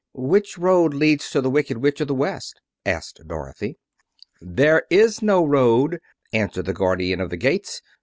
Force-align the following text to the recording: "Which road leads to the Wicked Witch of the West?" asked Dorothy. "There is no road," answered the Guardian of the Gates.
"Which 0.15 0.57
road 0.57 0.95
leads 0.95 1.29
to 1.29 1.41
the 1.41 1.49
Wicked 1.51 1.77
Witch 1.77 2.01
of 2.01 2.07
the 2.07 2.15
West?" 2.15 2.59
asked 2.87 3.21
Dorothy. 3.27 3.77
"There 4.41 4.83
is 4.89 5.21
no 5.21 5.45
road," 5.45 5.99
answered 6.33 6.65
the 6.65 6.73
Guardian 6.73 7.21
of 7.21 7.29
the 7.29 7.37
Gates. 7.37 7.83